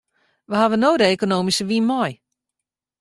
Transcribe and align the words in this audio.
Wy 0.49 0.55
hawwe 0.59 0.77
no 0.79 0.91
de 0.99 1.05
ekonomyske 1.13 1.63
wyn 1.69 1.85
mei. 1.89 2.11